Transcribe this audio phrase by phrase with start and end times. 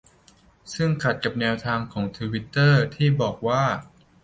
[0.73, 3.63] ซึ่งขัดกับแนวทางของทวิตเตอร์ที่บอกว่า